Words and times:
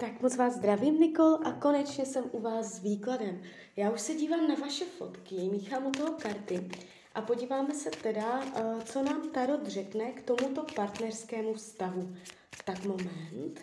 Tak 0.00 0.22
moc 0.22 0.36
vás 0.36 0.54
zdravím, 0.54 1.00
Nikol, 1.00 1.38
a 1.44 1.52
konečně 1.52 2.06
jsem 2.06 2.24
u 2.32 2.40
vás 2.40 2.66
s 2.66 2.82
výkladem. 2.82 3.42
Já 3.76 3.90
už 3.90 4.00
se 4.00 4.14
dívám 4.14 4.48
na 4.48 4.54
vaše 4.54 4.84
fotky, 4.84 5.34
míchám 5.34 5.86
u 5.86 5.90
toho 5.90 6.12
karty 6.12 6.68
a 7.14 7.22
podíváme 7.22 7.74
se 7.74 7.90
teda, 7.90 8.44
eh, 8.54 8.84
co 8.84 9.02
nám 9.02 9.30
Tarot 9.30 9.66
řekne 9.66 10.12
k 10.12 10.22
tomuto 10.22 10.66
partnerskému 10.74 11.54
vztahu. 11.54 12.16
Tak 12.64 12.84
moment. 12.84 13.60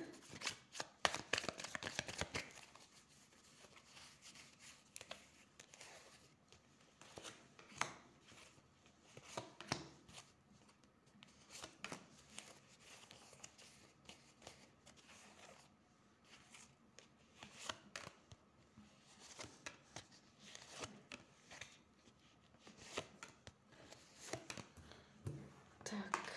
Tak. 25.90 26.28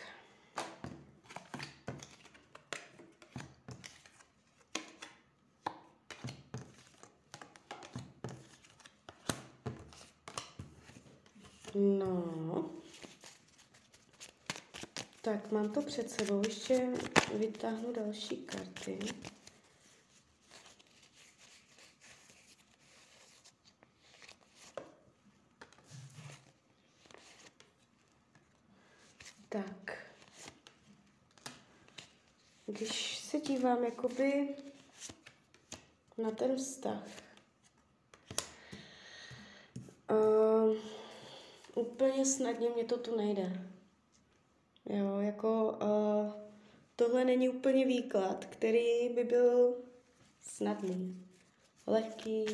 No. 11.74 12.70
Tak, 15.23 15.52
mám 15.52 15.73
to 15.73 15.83
před 15.83 16.11
sebou. 16.11 16.42
Ještě 16.47 16.88
vytáhnu 17.34 17.92
další 17.92 18.37
karty. 18.37 18.98
Tak. 29.48 30.06
Když 32.67 33.19
se 33.19 33.41
dívám 33.41 33.84
jakoby 33.84 34.48
na 36.19 36.30
ten 36.30 36.56
vztah, 36.56 37.06
uh, 40.11 40.39
úplně 41.81 42.27
snadně 42.27 42.69
mě 42.69 42.84
to 42.84 42.98
tu 42.98 43.17
nejde. 43.17 43.70
Jo, 44.86 45.20
jako 45.20 45.78
uh, 45.83 46.33
tohle 46.97 47.25
není 47.25 47.48
úplně 47.48 47.86
výklad, 47.86 48.45
který 48.45 49.09
by 49.09 49.25
byl 49.25 49.75
snadný, 50.42 51.27
lehký. 51.86 52.47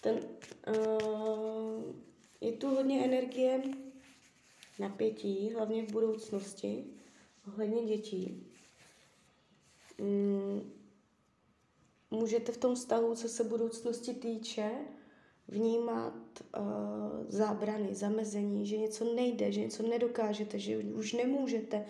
Ten, 0.00 0.20
uh, 0.68 1.94
je 2.40 2.52
tu 2.52 2.68
hodně 2.68 3.04
energie, 3.04 3.62
napětí, 4.78 5.50
hlavně 5.50 5.86
v 5.86 5.92
budoucnosti, 5.92 6.84
ohledně 7.48 7.84
dětí. 7.84 8.46
Mm, 9.98 10.72
můžete 12.10 12.52
v 12.52 12.56
tom 12.56 12.74
vztahu, 12.74 13.14
co 13.14 13.28
se 13.28 13.44
budoucnosti 13.44 14.14
týče, 14.14 14.70
vnímat 15.48 16.25
uh, 16.40 16.64
zábrany, 17.28 17.94
zamezení, 17.94 18.66
že 18.66 18.78
něco 18.78 19.14
nejde, 19.14 19.52
že 19.52 19.60
něco 19.60 19.82
nedokážete, 19.82 20.58
že 20.58 20.78
už 20.78 21.12
nemůžete, 21.12 21.86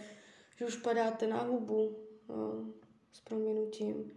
že 0.57 0.67
už 0.67 0.77
padáte 0.77 1.27
na 1.27 1.43
hubu 1.43 1.97
uh, 2.29 2.69
s 3.13 3.21
proměnutím, 3.21 4.13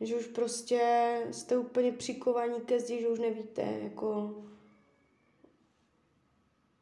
že 0.00 0.16
už 0.16 0.26
prostě 0.26 0.80
jste 1.30 1.58
úplně 1.58 1.92
přikovaní 1.92 2.60
ke 2.60 2.80
zdi, 2.80 3.00
že 3.00 3.08
už 3.08 3.18
nevíte, 3.18 3.62
jako 3.62 4.34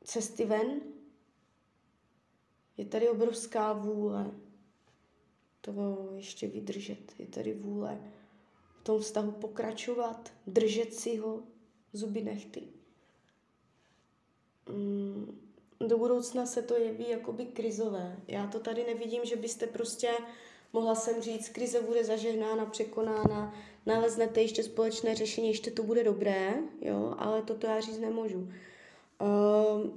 cesty 0.04 0.44
ven. 0.44 0.80
Je 2.76 2.84
tady 2.84 3.08
obrovská 3.08 3.72
vůle 3.72 4.30
to 5.62 6.08
ještě 6.16 6.48
vydržet. 6.48 7.14
Je 7.18 7.26
tady 7.26 7.54
vůle 7.54 8.00
v 8.80 8.84
tom 8.84 9.00
vztahu 9.00 9.30
pokračovat, 9.30 10.32
držet 10.46 10.94
si 10.94 11.16
ho, 11.16 11.42
zuby 11.92 12.22
nechty. 12.22 12.62
Mm, 14.68 15.38
do 15.88 15.98
budoucna 15.98 16.46
se 16.46 16.62
to 16.62 16.74
jeví 16.74 17.10
jakoby 17.10 17.46
krizové. 17.46 18.16
Já 18.28 18.46
to 18.46 18.60
tady 18.60 18.84
nevidím, 18.84 19.24
že 19.24 19.36
byste 19.36 19.66
prostě, 19.66 20.10
mohla 20.72 20.94
jsem 20.94 21.22
říct, 21.22 21.48
krize 21.48 21.82
bude 21.82 22.04
zažehnána, 22.04 22.66
překonána, 22.66 23.54
naleznete 23.86 24.42
ještě 24.42 24.62
společné 24.62 25.14
řešení, 25.14 25.48
ještě 25.48 25.70
to 25.70 25.82
bude 25.82 26.04
dobré, 26.04 26.54
jo, 26.80 27.14
ale 27.18 27.42
toto 27.42 27.66
já 27.66 27.80
říct 27.80 27.98
nemůžu. 27.98 28.38
Uh, 28.38 29.90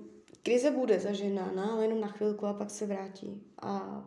krize 0.44 0.72
bude 0.72 1.00
zažehnána, 1.00 1.66
ale 1.66 1.84
jenom 1.84 2.01
na 2.01 2.07
chvilku 2.07 2.45
a 2.45 2.53
pak 2.53 2.72
se 2.72 2.85
vrátí 2.85 3.41
a 3.61 4.05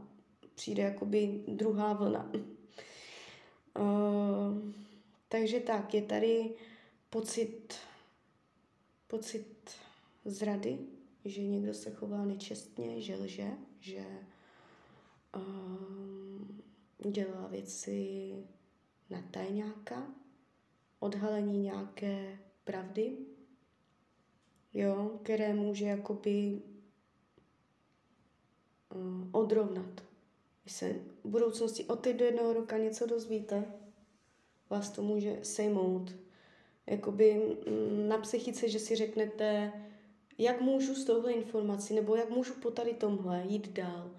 přijde 0.54 0.82
jakoby 0.82 1.40
druhá 1.48 1.92
vlna. 1.92 2.30
Uh, 3.78 4.72
takže 5.28 5.60
tak, 5.60 5.94
je 5.94 6.02
tady 6.02 6.50
pocit, 7.10 7.74
pocit 9.06 9.70
zrady, 10.24 10.78
že 11.24 11.42
někdo 11.42 11.74
se 11.74 11.90
chová 11.90 12.24
nečestně, 12.24 13.00
že 13.00 13.16
lže, 13.16 13.50
že 13.80 14.06
uh, 15.36 17.10
dělá 17.10 17.46
věci 17.46 18.32
na 19.10 19.22
tajňáka, 19.30 20.14
odhalení 20.98 21.62
nějaké 21.62 22.38
pravdy, 22.64 23.18
jo, 24.74 25.20
které 25.22 25.54
může 25.54 25.84
jakoby 25.84 26.62
uh, 28.94 29.28
odrovnat. 29.32 30.04
Když 30.62 30.76
se 30.76 30.92
v 31.24 31.28
budoucnosti 31.28 31.84
od 31.84 32.04
do 32.04 32.24
jednoho 32.24 32.52
roka 32.52 32.78
něco 32.78 33.06
dozvíte, 33.06 33.64
vás 34.70 34.90
to 34.90 35.02
může 35.02 35.38
sejmout. 35.42 36.27
Jakoby 36.90 37.56
mm, 37.66 38.08
na 38.08 38.18
psychice, 38.18 38.68
že 38.68 38.78
si 38.78 38.96
řeknete, 38.96 39.72
jak 40.38 40.60
můžu 40.60 40.94
s 40.94 41.04
touhle 41.04 41.32
informací, 41.32 41.94
nebo 41.94 42.16
jak 42.16 42.30
můžu 42.30 42.54
po 42.54 42.70
tady 42.70 42.94
tomhle 42.94 43.44
jít 43.48 43.72
dál. 43.72 44.10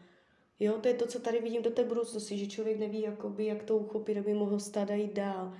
Jo, 0.60 0.78
to 0.82 0.88
je 0.88 0.94
to, 0.94 1.08
co 1.08 1.20
tady 1.20 1.42
vidím 1.42 1.62
do 1.62 1.72
té 1.72 1.84
budoucnosti, 1.84 2.38
že 2.38 2.48
člověk 2.48 2.80
neví, 2.80 3.02
jakoby, 3.02 3.46
jak 3.46 3.64
to 3.64 3.78
uchopit, 3.78 4.18
aby 4.18 4.34
mohl 4.34 4.60
stát 4.60 4.90
a 4.90 4.94
jít 4.94 5.14
dál. 5.14 5.54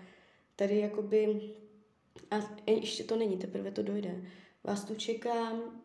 Tady 0.56 0.80
jakoby, 0.80 1.52
a 2.32 2.36
ještě 2.68 3.04
to 3.04 3.16
není, 3.16 3.38
teprve 3.38 3.72
to 3.72 3.84
dojde. 3.84 4.24
Vás 4.64 4.84
tu 4.84 4.96
čekám 4.96 5.82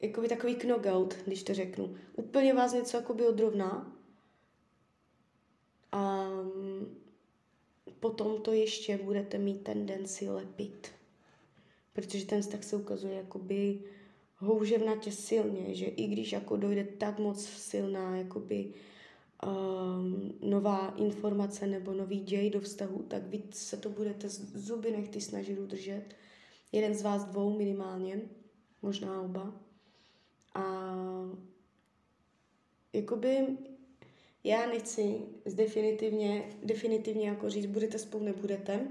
jakoby 0.00 0.28
takový 0.28 0.54
knockout, 0.54 1.14
když 1.14 1.42
to 1.42 1.54
řeknu. 1.54 1.96
Úplně 2.16 2.54
vás 2.54 2.72
něco 2.72 2.96
jakoby 2.96 3.26
odrovná 3.26 3.96
a 5.92 6.28
potom 8.00 8.42
to 8.42 8.52
ještě 8.52 8.98
budete 8.98 9.38
mít 9.38 9.62
tendenci 9.62 10.28
lepit. 10.28 10.88
Protože 11.92 12.26
ten 12.26 12.42
vztah 12.42 12.64
se 12.64 12.76
ukazuje 12.76 13.14
jakoby 13.14 13.80
houževnatě 14.36 15.12
silně, 15.12 15.74
že 15.74 15.86
i 15.86 16.06
když 16.06 16.32
jako 16.32 16.56
dojde 16.56 16.84
tak 16.84 17.18
moc 17.18 17.44
silná 17.44 18.16
jakoby 18.16 18.74
um, 19.46 20.32
nová 20.42 20.94
informace 20.96 21.66
nebo 21.66 21.92
nový 21.92 22.20
děj 22.20 22.50
do 22.50 22.60
vztahu, 22.60 23.02
tak 23.02 23.26
víc 23.26 23.56
se 23.56 23.76
to 23.76 23.88
budete 23.88 24.28
zuby 24.28 24.90
nechty 24.90 25.20
snažit 25.20 25.58
udržet. 25.58 26.04
Jeden 26.72 26.94
z 26.94 27.02
vás 27.02 27.24
dvou 27.24 27.58
minimálně, 27.58 28.20
možná 28.82 29.22
oba. 29.22 29.60
A 30.54 30.84
jakoby 32.92 33.56
já 34.46 34.66
nechci 34.66 35.20
definitivně, 35.54 36.50
definitivně 36.62 37.28
jako 37.28 37.50
říct, 37.50 37.66
budete 37.66 37.98
spolu, 37.98 38.24
nebudete, 38.24 38.88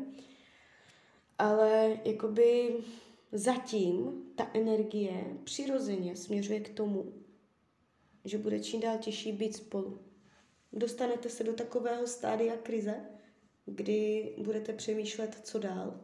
ale 1.39 2.00
jakoby 2.06 2.75
zatím 3.31 4.24
ta 4.35 4.51
energie 4.53 5.38
přirozeně 5.44 6.15
směřuje 6.15 6.59
k 6.59 6.69
tomu, 6.69 7.13
že 8.25 8.38
bude 8.38 8.59
čím 8.59 8.81
dál 8.81 8.97
těžší 8.97 9.31
být 9.31 9.56
spolu. 9.56 10.00
Dostanete 10.74 11.30
se 11.30 11.44
do 11.44 11.53
takového 11.53 12.07
stádia 12.07 12.57
krize, 12.57 13.06
kdy 13.65 14.33
budete 14.38 14.74
přemýšlet, 14.74 15.39
co 15.44 15.59
dál. 15.59 16.00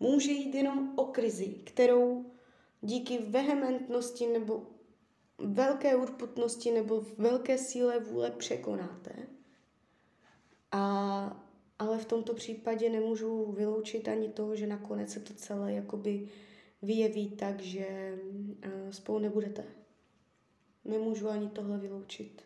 Může 0.00 0.30
jít 0.30 0.54
jenom 0.54 0.98
o 0.98 1.04
krizi, 1.04 1.46
kterou 1.46 2.32
díky 2.80 3.18
vehementnosti 3.18 4.26
nebo 4.26 4.66
velké 5.38 5.96
urputnosti 5.96 6.70
nebo 6.70 7.04
velké 7.18 7.58
síle 7.58 8.00
vůle 8.00 8.30
překonáte. 8.30 9.12
A, 10.72 11.46
ale 11.78 11.98
v 11.98 12.06
tomto 12.06 12.34
případě 12.34 12.90
nemůžu 12.90 13.52
vyloučit 13.52 14.08
ani 14.08 14.28
to, 14.28 14.56
že 14.56 14.66
nakonec 14.66 15.12
se 15.12 15.20
to 15.20 15.34
celé 15.34 15.72
jakoby 15.72 16.28
vyjeví 16.82 17.30
tak, 17.30 17.60
že 17.60 18.18
uh, 18.66 18.90
spolu 18.90 19.18
nebudete. 19.18 19.64
Nemůžu 20.84 21.28
ani 21.28 21.48
tohle 21.48 21.78
vyloučit. 21.78 22.42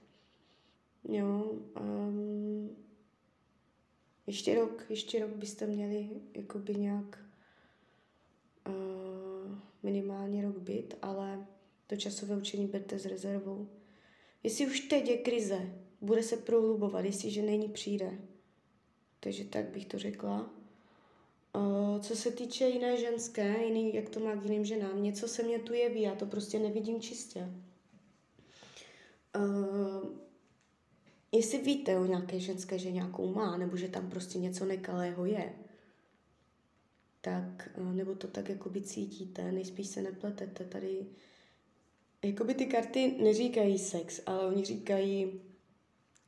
Jo, 1.09 1.53
um, 1.81 2.77
ještě 4.27 4.55
rok, 4.55 4.85
ještě 4.89 5.21
rok 5.21 5.31
byste 5.31 5.67
měli 5.67 6.11
jakoby 6.35 6.75
nějak 6.75 7.19
uh, 8.69 9.59
minimálně 9.83 10.43
rok 10.43 10.59
být, 10.59 10.95
ale 11.03 11.47
to 11.87 11.97
časové 11.97 12.37
učení 12.37 12.67
berte 12.67 12.99
s 12.99 13.07
rezervou. 13.07 13.69
Jestli 14.43 14.67
už 14.67 14.81
teď 14.81 15.09
je 15.09 15.17
krize, 15.17 15.73
bude 16.01 16.23
se 16.23 16.37
prohlubovat, 16.37 17.05
jestliže 17.05 17.43
není 17.43 17.69
přijde. 17.69 18.19
Takže 19.21 19.45
tak 19.45 19.69
bych 19.69 19.87
to 19.87 19.99
řekla. 19.99 20.51
Uh, 21.57 22.01
co 22.01 22.17
se 22.17 22.31
týče 22.31 22.69
jiné 22.69 22.97
ženské, 22.97 23.65
jiný, 23.65 23.95
jak 23.95 24.09
to 24.09 24.21
má 24.21 24.37
k 24.37 24.45
jiným 24.45 24.65
ženám, 24.65 25.03
něco 25.03 25.29
se 25.29 25.43
mě 25.43 25.59
tu 25.59 25.73
jeví, 25.73 26.03
já 26.03 26.15
to 26.15 26.27
prostě 26.27 26.59
nevidím 26.59 27.01
čistě. 27.01 27.51
Uh, 29.37 30.09
jestli 31.33 31.59
víte 31.59 31.99
o 31.99 32.07
nějaké 32.07 32.41
ženské, 32.41 32.79
že 32.79 32.93
nějakou 32.93 33.35
má, 33.35 33.57
nebo 33.57 33.77
že 33.77 33.89
tam 33.89 34.11
prostě 34.11 34.39
něco 34.39 34.65
nekalého 34.65 35.25
je, 35.25 35.53
tak, 37.21 37.71
uh, 37.79 37.93
nebo 37.93 38.15
to 38.15 38.29
tak 38.29 38.49
jakoby 38.49 38.81
cítíte, 38.81 39.53
nejspíš 39.53 39.87
se 39.87 40.03
nepletete 40.03 40.65
tady. 40.65 41.07
Jakoby 42.25 42.55
ty 42.55 42.67
karty 42.67 43.15
neříkají 43.23 43.79
sex, 43.79 44.21
ale 44.27 44.47
oni 44.47 44.65
říkají 44.65 45.41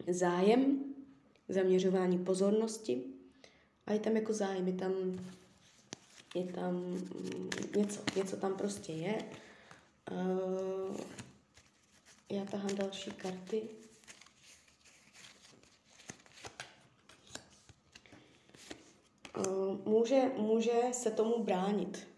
zájem, 0.09 0.85
zaměřování 1.49 2.19
pozornosti, 2.19 3.05
a 3.87 3.93
je 3.93 3.99
tam 3.99 4.17
jako 4.17 4.33
zájem, 4.35 4.67
je 4.69 4.73
tam, 4.73 4.93
je 6.35 6.45
tam 6.45 6.75
mm, 6.75 7.51
něco, 7.77 8.01
něco 8.17 8.37
tam 8.37 8.57
prostě 8.57 8.93
je. 8.93 9.19
Uh, 10.11 10.97
já 12.31 12.45
tahám 12.45 12.75
další 12.75 13.11
karty. 13.11 13.63
Uh, 19.39 19.79
může, 19.85 20.23
může 20.37 20.81
se 20.93 21.11
tomu 21.11 21.45
bránit. 21.45 22.14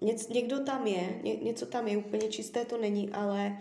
Něc, 0.00 0.28
někdo 0.28 0.64
tam 0.64 0.86
je, 0.86 1.20
ně, 1.22 1.36
něco 1.36 1.66
tam 1.66 1.88
je, 1.88 1.96
úplně 1.96 2.28
čisté 2.28 2.64
to 2.64 2.78
není, 2.78 3.10
ale 3.10 3.58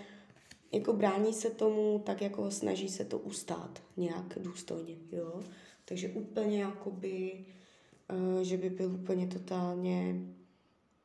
jako 0.72 0.94
brání 0.94 1.34
se 1.34 1.50
tomu, 1.50 2.00
tak 2.06 2.22
jako 2.22 2.52
snaží 2.52 2.90
se 2.90 3.06
to 3.06 3.20
ustát 3.20 3.82
nějak 3.98 4.38
důstojně, 4.38 4.96
jo. 5.12 5.44
Takže 5.86 6.10
úplně 6.10 6.62
jakoby, 6.62 7.46
uh, 8.36 8.42
že 8.42 8.58
by 8.58 8.70
byl 8.70 8.94
úplně 8.94 9.28
totálně 9.28 10.16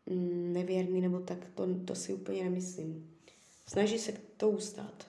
mm, 0.07 0.53
nevěrný, 0.53 1.01
nebo 1.01 1.21
tak, 1.21 1.39
to, 1.55 1.67
to 1.85 1.95
si 1.95 2.15
úplně 2.15 2.45
nemyslím. 2.45 3.11
Snaží 3.67 3.99
se 3.99 4.13
to 4.37 4.51
ustát. 4.51 5.07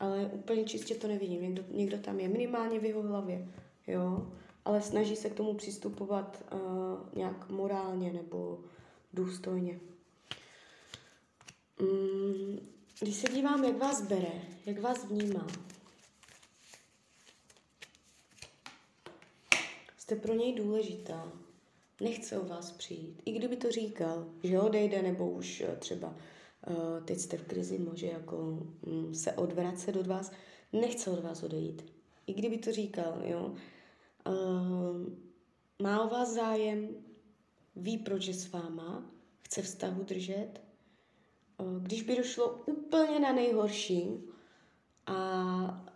Ale 0.00 0.30
úplně 0.32 0.64
čistě 0.64 0.94
to 0.94 1.08
nevidím. 1.08 1.42
Někdo, 1.42 1.62
někdo 1.70 1.98
tam 1.98 2.20
je 2.20 2.28
minimálně 2.28 2.80
v 2.80 2.84
jeho 2.84 3.02
hlavě, 3.02 3.48
jo. 3.86 4.32
Ale 4.64 4.82
snaží 4.82 5.16
se 5.16 5.30
k 5.30 5.34
tomu 5.34 5.54
přistupovat 5.54 6.44
uh, 6.52 6.58
nějak 7.16 7.50
morálně 7.50 8.12
nebo 8.12 8.58
důstojně. 9.16 9.80
Mm, 11.80 12.58
když 13.00 13.16
se 13.16 13.32
dívám, 13.32 13.64
jak 13.64 13.78
vás 13.78 14.02
bere, 14.02 14.42
jak 14.66 14.80
vás 14.80 15.04
vnímá, 15.04 15.46
Jste 20.06 20.16
pro 20.16 20.34
něj 20.34 20.54
důležitá. 20.54 21.32
Nechce 22.00 22.38
o 22.38 22.46
vás 22.46 22.72
přijít. 22.72 23.22
I 23.24 23.32
kdyby 23.32 23.56
to 23.56 23.70
říkal, 23.70 24.26
že 24.42 24.60
odejde, 24.60 25.02
nebo 25.02 25.30
už 25.30 25.60
eh, 25.60 25.76
třeba 25.76 26.08
uh, 26.08 27.04
teď 27.04 27.18
jste 27.18 27.36
v 27.36 27.46
krizi, 27.46 27.78
může 27.78 28.06
jako 28.06 28.36
um, 28.36 29.14
se 29.14 29.32
odvracet 29.32 29.96
od 29.96 30.06
vás, 30.06 30.32
nechce 30.72 31.10
od 31.10 31.22
vás 31.22 31.42
odejít. 31.42 31.92
I 32.26 32.34
kdyby 32.34 32.58
to 32.58 32.72
říkal, 32.72 33.22
jo. 33.24 33.54
Uh, 34.26 35.12
má 35.82 36.04
o 36.04 36.08
vás 36.08 36.34
zájem, 36.34 36.88
ví, 37.76 37.98
proč 37.98 38.26
je 38.26 38.34
s 38.34 38.52
váma, 38.52 39.10
chce 39.40 39.62
vztahu 39.62 40.02
držet. 40.02 40.60
Když 41.80 42.02
by 42.02 42.16
došlo 42.16 42.62
úplně 42.66 43.20
na 43.20 43.32
nejhorší 43.32 44.08
a 45.06 45.88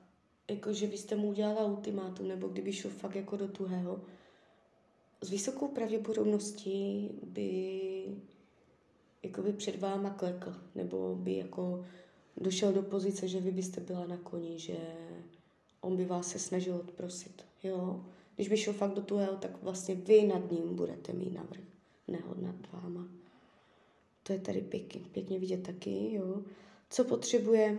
jako 0.51 0.73
že 0.73 0.87
byste 0.87 1.17
mu 1.17 1.29
udělala 1.29 1.65
ultimátum, 1.65 2.29
nebo 2.29 2.49
kdyby 2.49 2.73
šel 2.73 2.91
fakt 2.91 3.15
jako 3.17 3.37
do 3.37 3.49
tuhého, 3.49 4.01
s 5.21 5.31
vysokou 5.31 5.69
pravděpodobností 5.69 7.11
by 7.23 8.19
jako 9.23 9.43
by 9.43 9.53
před 9.53 9.81
váma 9.81 10.11
klekl, 10.11 10.55
nebo 10.75 11.17
by 11.17 11.37
jako 11.37 11.87
došel 12.37 12.73
do 12.73 12.83
pozice, 12.83 13.29
že 13.29 13.41
vy 13.41 13.51
byste 13.51 13.81
byla 13.81 14.07
na 14.07 14.17
koni, 14.17 14.59
že 14.59 14.77
on 15.81 15.97
by 15.97 16.05
vás 16.05 16.29
se 16.29 16.39
snažil 16.39 16.77
odprosit, 16.77 17.45
jo. 17.63 18.05
Když 18.37 18.49
by 18.49 18.57
šel 18.57 18.73
fakt 18.73 18.95
do 18.95 19.03
tuhého, 19.03 19.37
tak 19.37 19.63
vlastně 19.63 19.95
vy 19.95 20.27
nad 20.27 20.51
ním 20.51 20.77
budete 20.77 21.13
mít 21.13 21.33
navrh, 21.33 21.61
nehod 22.11 22.43
nad 22.43 22.55
váma. 22.73 23.09
To 24.23 24.33
je 24.33 24.39
tady 24.39 24.61
pěkně, 24.61 25.01
pěkně 25.13 25.39
vidět 25.39 25.63
taky, 25.63 26.15
jo. 26.15 26.43
Co 26.91 27.05
potřebuje 27.05 27.79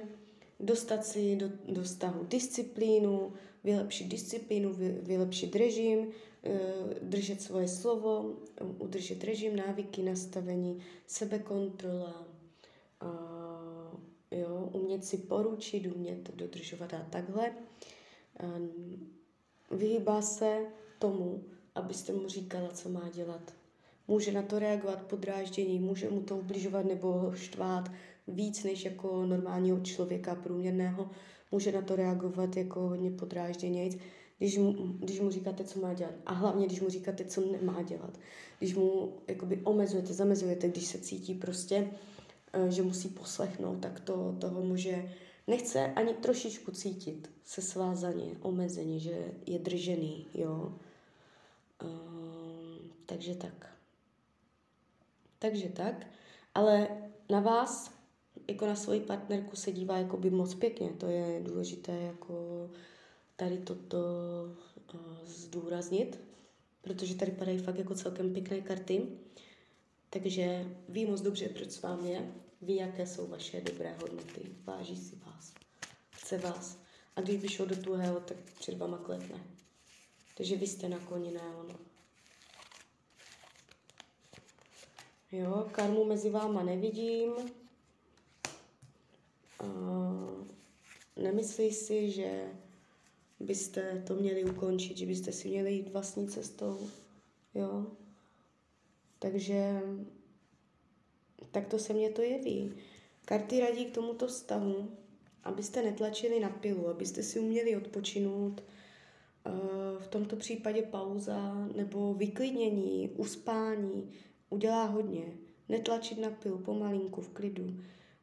dostat 0.59 1.05
si 1.05 1.35
do, 1.35 1.49
do 1.67 1.85
stavu 1.85 2.23
disciplínu, 2.23 3.33
vylepšit 3.63 4.07
disciplínu, 4.07 4.73
vy, 4.73 4.99
vylepšit 5.01 5.55
režim, 5.55 6.07
eh, 6.43 6.59
držet 7.01 7.41
svoje 7.41 7.67
slovo, 7.67 8.35
udržet 8.79 9.23
režim, 9.23 9.55
návyky, 9.55 10.03
nastavení, 10.03 10.83
sebekontrola, 11.07 12.27
jo, 14.31 14.69
umět 14.73 15.05
si 15.05 15.17
poručit, 15.17 15.87
umět 15.95 16.35
dodržovat 16.35 16.93
a 16.93 17.07
takhle. 17.09 17.53
Vyhýbá 19.71 20.21
se 20.21 20.65
tomu, 20.99 21.43
abyste 21.75 22.13
mu 22.13 22.27
říkala, 22.27 22.69
co 22.69 22.89
má 22.89 23.09
dělat. 23.09 23.53
Může 24.11 24.31
na 24.31 24.41
to 24.41 24.59
reagovat 24.59 25.01
podráždění, 25.01 25.79
může 25.79 26.09
mu 26.09 26.21
to 26.21 26.37
ubližovat 26.37 26.85
nebo 26.85 27.31
štvát, 27.35 27.91
víc 28.27 28.63
než 28.63 28.85
jako 28.85 29.25
normálního 29.25 29.79
člověka 29.79 30.35
průměrného, 30.35 31.09
může 31.51 31.71
na 31.71 31.81
to 31.81 31.95
reagovat 31.95 32.57
jako 32.57 32.79
hodně 32.79 33.11
podrážděnějc, 33.11 33.97
když 34.37 34.57
mu, 34.57 34.73
když 34.99 35.19
mu 35.19 35.31
říkáte, 35.31 35.63
co 35.63 35.79
má 35.79 35.93
dělat. 35.93 36.13
A 36.25 36.33
hlavně, 36.33 36.65
když 36.65 36.81
mu 36.81 36.89
říkáte, 36.89 37.25
co 37.25 37.41
nemá 37.51 37.81
dělat. 37.81 38.19
Když 38.59 38.75
mu 38.75 39.13
jakoby 39.27 39.61
omezujete, 39.63 40.13
zamezujete, 40.13 40.69
když 40.69 40.85
se 40.85 40.99
cítí 40.99 41.33
prostě, 41.33 41.91
eh, 42.53 42.71
že 42.71 42.81
musí 42.81 43.09
poslechnout, 43.09 43.79
tak 43.79 43.99
to 43.99 44.35
toho 44.39 44.61
může, 44.61 45.11
nechce 45.47 45.93
ani 45.93 46.13
trošičku 46.13 46.71
cítit 46.71 47.29
se 47.45 47.61
svázaně, 47.61 48.31
omezeně, 48.41 48.99
že 48.99 49.31
je 49.45 49.59
držený, 49.59 50.25
jo. 50.33 50.73
Um, 51.83 52.91
takže 53.05 53.35
tak. 53.35 53.70
Takže 55.41 55.69
tak. 55.69 56.07
Ale 56.55 56.87
na 57.29 57.39
vás 57.39 57.91
jako 58.47 58.65
na 58.65 58.75
svoji 58.75 58.99
partnerku 58.99 59.55
se 59.55 59.71
dívá 59.71 59.97
jako 59.97 60.17
by 60.17 60.29
moc 60.29 60.53
pěkně. 60.53 60.89
To 60.89 61.05
je 61.07 61.41
důležité 61.43 61.91
jako 61.91 62.69
tady 63.35 63.57
toto 63.57 63.97
uh, 64.93 64.99
zdůraznit, 65.25 66.19
protože 66.81 67.15
tady 67.15 67.31
padají 67.31 67.57
fakt 67.57 67.77
jako 67.77 67.95
celkem 67.95 68.33
pěkné 68.33 68.61
karty. 68.61 69.07
Takže 70.09 70.65
ví 70.89 71.05
moc 71.05 71.21
dobře, 71.21 71.49
proč 71.49 71.71
s 71.71 71.81
vámi 71.81 72.09
je, 72.09 72.31
ví, 72.61 72.75
jaké 72.75 73.07
jsou 73.07 73.27
vaše 73.27 73.61
dobré 73.61 73.97
hodnoty, 74.01 74.41
váží 74.63 74.97
si 74.97 75.15
vás, 75.15 75.53
chce 76.11 76.37
vás. 76.37 76.79
A 77.15 77.21
když 77.21 77.37
by 77.37 77.65
do 77.65 77.75
tuhého, 77.75 78.19
tak 78.19 78.37
před 78.59 78.77
váma 78.77 78.97
klepne. 78.97 79.43
Takže 80.37 80.55
vy 80.55 80.67
jste 80.67 80.89
na 80.89 80.99
koni, 80.99 81.31
ne 81.31 81.41
ono. 81.59 81.90
Jo, 85.31 85.67
karmu 85.71 86.05
mezi 86.05 86.29
váma 86.29 86.63
nevidím. 86.63 87.31
Uh, 89.63 90.47
nemyslí 91.15 91.71
si, 91.71 92.11
že 92.11 92.45
byste 93.39 94.03
to 94.07 94.15
měli 94.15 94.43
ukončit, 94.43 94.97
že 94.97 95.05
byste 95.05 95.31
si 95.31 95.49
měli 95.49 95.73
jít 95.73 95.87
vlastní 95.93 96.27
cestou, 96.27 96.89
jo. 97.55 97.85
Takže 99.19 99.81
tak 101.51 101.67
to 101.67 101.79
se 101.79 101.93
mně 101.93 102.09
to 102.09 102.21
jeví. 102.21 102.73
Karty 103.25 103.59
radí 103.59 103.85
k 103.85 103.93
tomuto 103.93 104.27
vztahu, 104.27 104.91
abyste 105.43 105.83
netlačili 105.83 106.39
na 106.39 106.49
pilu, 106.49 106.87
abyste 106.87 107.23
si 107.23 107.39
uměli 107.39 107.77
odpočinout. 107.77 108.63
V 109.99 110.07
tomto 110.07 110.35
případě 110.35 110.81
pauza 110.81 111.67
nebo 111.75 112.13
vyklidnění, 112.13 113.09
uspání 113.09 114.11
udělá 114.51 114.85
hodně. 114.85 115.23
Netlačit 115.69 116.19
na 116.19 116.29
pilu, 116.29 116.57
pomalinku, 116.57 117.21
v 117.21 117.29
klidu 117.29 117.77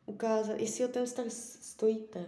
ukázat, 0.08 0.60
jestli 0.60 0.84
o 0.84 0.88
ten 0.88 1.06
vztah 1.06 1.26
stojíte, 1.60 2.26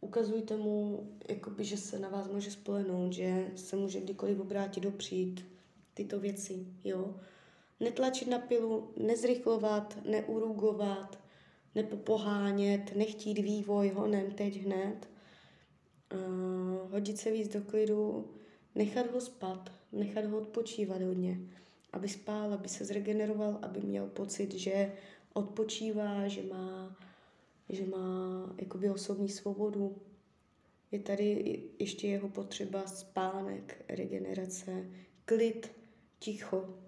ukazujte 0.00 0.56
mu, 0.56 1.06
jakoby, 1.28 1.64
že 1.64 1.76
se 1.76 1.98
na 1.98 2.08
vás 2.08 2.28
může 2.28 2.50
spolehnout, 2.50 3.12
že 3.12 3.50
se 3.56 3.76
může 3.76 4.00
kdykoliv 4.00 4.40
obrátit 4.40 4.80
dopřít, 4.80 5.46
tyto 5.94 6.20
věci, 6.20 6.66
jo. 6.84 7.14
Netlačit 7.80 8.28
na 8.28 8.38
pilu, 8.38 8.92
nezrychlovat, 8.96 9.98
neurugovat, 10.04 11.18
nepopohánět, 11.74 12.96
nechtít 12.96 13.38
vývoj 13.38 13.88
honem 13.88 14.30
teď 14.30 14.56
hned. 14.56 15.08
uh, 16.14 16.90
hodit 16.90 17.18
se 17.18 17.30
víc 17.30 17.48
do 17.48 17.60
klidu, 17.60 18.30
nechat 18.74 19.10
ho 19.10 19.20
spat, 19.20 19.72
nechat 19.92 20.24
ho 20.24 20.38
odpočívat 20.38 21.02
hodně, 21.02 21.40
aby 21.92 22.08
spál, 22.08 22.54
aby 22.54 22.68
se 22.68 22.84
zregeneroval, 22.84 23.58
aby 23.62 23.80
měl 23.80 24.06
pocit, 24.06 24.54
že 24.54 24.92
odpočívá, 25.32 26.28
že 26.28 26.42
má, 26.42 26.96
že 27.68 27.86
má 27.86 28.54
jakoby 28.58 28.90
osobní 28.90 29.28
svobodu. 29.28 29.96
Je 30.90 30.98
tady 30.98 31.60
ještě 31.78 32.08
jeho 32.08 32.28
potřeba 32.28 32.86
spánek, 32.86 33.84
regenerace, 33.88 34.90
klid, 35.24 35.72
ticho, 36.18 36.78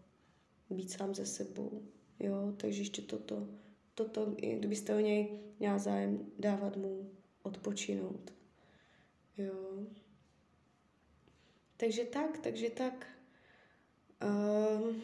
být 0.71 0.91
sám 0.91 1.15
ze 1.15 1.27
sebou. 1.27 1.83
Jo, 2.21 2.53
takže 2.57 2.81
ještě 2.81 3.03
toto, 3.03 3.49
toto, 3.95 4.35
kdybyste 4.59 4.95
o 4.95 5.01
něj 5.01 5.39
měla 5.59 5.79
zájem, 5.79 6.27
dávat 6.39 6.77
mu 6.77 7.11
odpočinout. 7.43 8.33
Jo. 9.39 9.87
Takže 11.77 12.05
tak, 12.05 12.39
takže 12.39 12.71
tak. 12.71 13.14
Uh, 14.25 14.95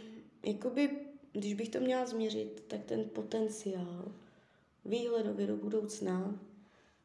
jakoby, 0.47 0.91
když 1.33 1.55
bych 1.55 1.69
to 1.69 1.81
měla 1.81 2.07
změřit, 2.07 2.65
tak 2.69 2.85
ten 2.85 3.05
potenciál 3.05 4.13
výhledově 4.85 5.47
do 5.47 5.57
budoucna 5.57 6.41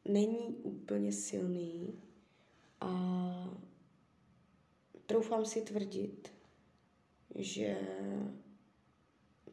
není 0.04 0.56
úplně 0.62 1.12
silný 1.12 1.94
a 2.80 3.58
troufám 5.06 5.44
si 5.44 5.60
tvrdit, 5.60 6.32
že 7.34 7.78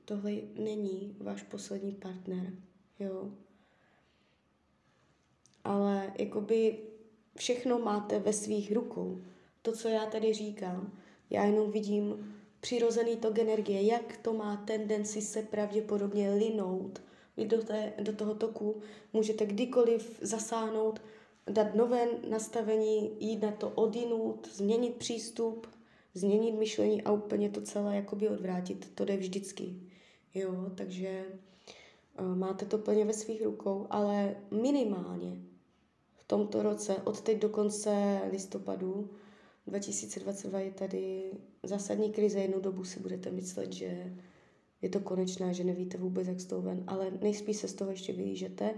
tohle 0.05 0.31
není 0.55 1.15
váš 1.19 1.43
poslední 1.43 1.91
partner, 1.91 2.53
jo. 2.99 3.31
Ale 5.63 6.13
jakoby 6.19 6.79
všechno 7.37 7.79
máte 7.79 8.19
ve 8.19 8.33
svých 8.33 8.71
rukou. 8.71 9.21
To, 9.61 9.71
co 9.71 9.87
já 9.87 10.05
tady 10.05 10.33
říkám, 10.33 10.99
já 11.29 11.43
jenom 11.43 11.71
vidím 11.71 12.35
přirozený 12.63 13.15
tok 13.15 13.39
energie, 13.39 13.83
jak 13.83 14.17
to 14.17 14.33
má 14.33 14.57
tendenci 14.57 15.21
se 15.21 15.41
pravděpodobně 15.41 16.33
linout. 16.33 17.01
Vy 17.37 17.45
do, 17.45 17.63
té, 17.63 17.93
do 18.01 18.13
toho 18.13 18.35
toku 18.35 18.81
můžete 19.13 19.45
kdykoliv 19.45 20.19
zasáhnout, 20.21 21.01
dát 21.49 21.75
nové 21.75 22.07
nastavení, 22.29 23.11
jít 23.19 23.41
na 23.41 23.51
to 23.51 23.69
odinout, 23.69 24.49
změnit 24.53 24.95
přístup, 24.95 25.67
změnit 26.13 26.51
myšlení 26.51 27.03
a 27.03 27.11
úplně 27.11 27.49
to 27.49 27.61
celé 27.61 27.95
jakoby 27.95 28.29
odvrátit. 28.29 28.91
To 28.95 29.05
jde 29.05 29.17
vždycky. 29.17 29.75
Jo, 30.33 30.71
takže 30.75 31.25
uh, 32.19 32.35
máte 32.35 32.65
to 32.65 32.77
plně 32.77 33.05
ve 33.05 33.13
svých 33.13 33.43
rukou, 33.43 33.87
ale 33.89 34.35
minimálně 34.51 35.37
v 36.15 36.23
tomto 36.27 36.63
roce, 36.63 36.95
od 37.03 37.21
teď 37.21 37.39
do 37.39 37.49
konce 37.49 38.21
listopadu 38.31 39.09
2022 39.67 40.59
je 40.59 40.71
tady 40.71 41.31
zásadní 41.63 42.11
krize. 42.11 42.39
Jednu 42.39 42.59
dobu 42.61 42.83
si 42.83 42.99
budete 42.99 43.31
myslet, 43.31 43.73
že 43.73 44.13
je 44.81 44.89
to 44.89 44.99
konečná, 44.99 45.53
že 45.53 45.63
nevíte 45.63 45.97
vůbec, 45.97 46.27
jak 46.27 46.39
z 46.39 46.45
toho 46.45 46.61
ven, 46.61 46.83
ale 46.87 47.11
nejspíš 47.21 47.57
se 47.57 47.67
z 47.67 47.73
toho 47.73 47.91
ještě 47.91 48.13
vylížete 48.13 48.73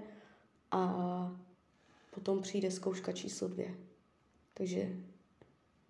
a 0.72 1.42
potom 2.13 2.42
přijde 2.42 2.72
zkouška 2.72 3.12
číslo 3.12 3.48
dvě. 3.48 3.75
Takže 4.54 4.89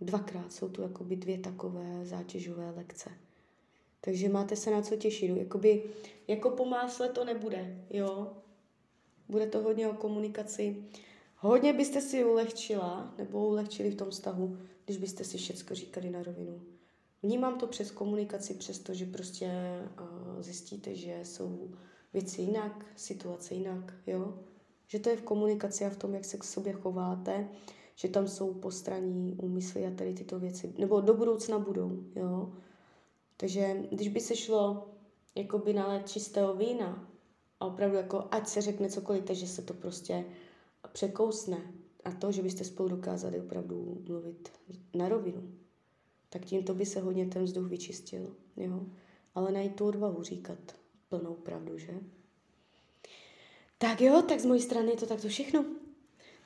dvakrát 0.02 0.54
jsou 0.54 0.70
tu 0.70 0.82
jakoby 0.82 1.16
dvě 1.16 1.38
takové 1.38 2.06
zátěžové 2.06 2.72
lekce. 2.72 3.10
Takže 4.02 4.30
máte 4.30 4.56
se 4.56 4.72
na 4.72 4.82
co 4.82 4.96
těšit. 4.96 5.38
Jakoby, 5.38 5.84
jako 6.28 6.50
po 6.50 6.66
másle 6.66 7.10
to 7.10 7.26
nebude, 7.26 7.86
jo. 7.90 8.34
Bude 9.30 9.48
to 9.48 9.62
hodně 9.62 9.88
o 9.88 9.94
komunikaci. 9.94 10.84
Hodně 11.38 11.74
byste 11.74 12.02
si 12.02 12.26
ulehčila, 12.26 13.14
nebo 13.18 13.48
ulehčili 13.48 13.92
v 13.92 13.96
tom 13.96 14.10
vztahu, 14.10 14.58
když 14.86 14.98
byste 14.98 15.24
si 15.24 15.38
všechno 15.38 15.76
říkali 15.76 16.10
na 16.10 16.24
rovinu. 16.24 16.62
Vnímám 17.24 17.58
to 17.58 17.68
přes 17.68 17.92
komunikaci, 17.92 18.54
přestože 18.54 19.06
prostě 19.06 19.52
uh, 20.02 20.42
zjistíte, 20.42 20.96
že 20.96 21.20
jsou 21.24 21.72
věci 22.14 22.42
jinak, 22.42 22.86
situace 22.96 23.54
jinak, 23.54 23.94
jo. 24.08 24.40
Že 24.88 25.00
to 25.00 25.10
je 25.10 25.18
v 25.18 25.22
komunikaci 25.22 25.86
a 25.86 25.90
v 25.90 25.98
tom, 25.98 26.14
jak 26.14 26.26
se 26.26 26.38
k 26.38 26.44
sobě 26.44 26.74
chováte, 26.74 27.50
že 27.96 28.08
tam 28.08 28.28
jsou 28.28 28.54
postraní 28.54 29.36
úmysly 29.42 29.86
a 29.86 29.92
tady 29.92 30.14
tyto 30.14 30.40
věci. 30.40 30.74
Nebo 30.78 31.02
do 31.02 31.14
budoucna 31.14 31.60
budou, 31.60 32.04
jo. 32.16 32.54
Takže 33.38 33.84
když 33.92 34.08
by 34.08 34.20
se 34.20 34.36
šlo 34.36 34.88
jakoby 35.36 35.74
na 35.74 36.00
čistého 36.00 36.54
vína 36.54 37.08
a 37.60 37.66
opravdu 37.66 37.98
jako 37.98 38.28
ať 38.32 38.48
se 38.48 38.62
řekne 38.62 38.90
cokoliv, 38.90 39.24
takže 39.24 39.48
se 39.48 39.62
to 39.62 39.74
prostě 39.74 40.26
překousne 40.88 41.74
a 42.04 42.12
to, 42.12 42.32
že 42.32 42.42
byste 42.42 42.64
spolu 42.64 42.90
dokázali 42.90 43.42
opravdu 43.42 44.04
mluvit 44.08 44.52
na 44.94 45.10
rovinu, 45.10 45.52
tak 46.30 46.46
tímto 46.46 46.74
by 46.74 46.86
se 46.86 47.00
hodně 47.00 47.26
ten 47.26 47.44
vzduch 47.44 47.68
vyčistil, 47.68 48.36
jo. 48.58 48.86
Ale 49.36 49.52
najít 49.52 49.76
tu 49.76 49.86
odvahu 49.86 50.24
říkat 50.24 50.60
plnou 51.10 51.34
pravdu, 51.34 51.78
že? 51.78 51.94
Tak 53.78 54.02
jo, 54.02 54.22
tak 54.22 54.40
z 54.40 54.46
mojí 54.46 54.62
strany 54.62 54.92
je 54.92 54.98
to 54.98 55.06
takto 55.06 55.28
všechno. 55.28 55.66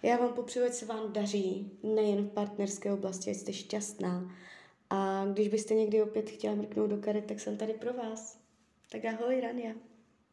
Já 0.03 0.17
vám 0.17 0.33
popřeju, 0.33 0.65
ať 0.65 0.73
se 0.73 0.85
vám 0.85 1.13
daří, 1.13 1.71
nejen 1.83 2.25
v 2.25 2.31
partnerské 2.31 2.93
oblasti, 2.93 3.31
ať 3.31 3.37
jste 3.37 3.53
šťastná. 3.53 4.35
A 4.89 5.25
když 5.33 5.47
byste 5.47 5.73
někdy 5.73 6.03
opět 6.03 6.29
chtěla 6.29 6.55
mrknout 6.55 6.89
do 6.89 6.97
karet, 6.97 7.25
tak 7.25 7.39
jsem 7.39 7.57
tady 7.57 7.73
pro 7.73 7.93
vás. 7.93 8.39
Tak 8.91 9.05
ahoj, 9.05 9.41
Rania. 9.41 9.73